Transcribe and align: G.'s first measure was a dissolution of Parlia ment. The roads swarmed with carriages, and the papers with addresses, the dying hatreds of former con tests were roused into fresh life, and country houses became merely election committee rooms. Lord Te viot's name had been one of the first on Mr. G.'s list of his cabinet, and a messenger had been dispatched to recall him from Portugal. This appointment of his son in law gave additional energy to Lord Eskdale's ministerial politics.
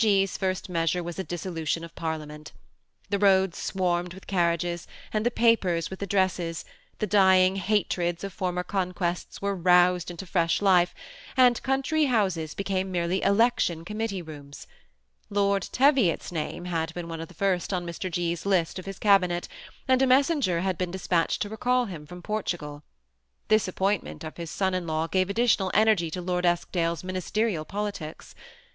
G.'s 0.03 0.35
first 0.35 0.67
measure 0.67 1.03
was 1.03 1.19
a 1.19 1.23
dissolution 1.23 1.83
of 1.83 1.93
Parlia 1.93 2.25
ment. 2.25 2.53
The 3.11 3.19
roads 3.19 3.59
swarmed 3.59 4.15
with 4.15 4.25
carriages, 4.25 4.87
and 5.13 5.23
the 5.23 5.29
papers 5.29 5.91
with 5.91 6.01
addresses, 6.01 6.65
the 6.97 7.05
dying 7.05 7.57
hatreds 7.57 8.23
of 8.23 8.33
former 8.33 8.63
con 8.63 8.95
tests 8.95 9.43
were 9.43 9.55
roused 9.55 10.09
into 10.09 10.25
fresh 10.25 10.59
life, 10.59 10.95
and 11.37 11.61
country 11.61 12.05
houses 12.05 12.55
became 12.55 12.91
merely 12.91 13.21
election 13.21 13.85
committee 13.85 14.23
rooms. 14.23 14.65
Lord 15.29 15.69
Te 15.71 15.91
viot's 15.91 16.31
name 16.31 16.65
had 16.65 16.91
been 16.95 17.07
one 17.07 17.21
of 17.21 17.27
the 17.27 17.35
first 17.35 17.71
on 17.71 17.85
Mr. 17.85 18.09
G.'s 18.11 18.43
list 18.43 18.79
of 18.79 18.87
his 18.87 18.97
cabinet, 18.97 19.47
and 19.87 20.01
a 20.01 20.07
messenger 20.07 20.61
had 20.61 20.79
been 20.79 20.89
dispatched 20.89 21.43
to 21.43 21.49
recall 21.49 21.85
him 21.85 22.07
from 22.07 22.23
Portugal. 22.23 22.81
This 23.49 23.67
appointment 23.67 24.23
of 24.23 24.37
his 24.37 24.49
son 24.49 24.73
in 24.73 24.87
law 24.87 25.05
gave 25.05 25.29
additional 25.29 25.69
energy 25.75 26.09
to 26.09 26.21
Lord 26.23 26.43
Eskdale's 26.47 27.03
ministerial 27.03 27.65
politics. 27.65 28.33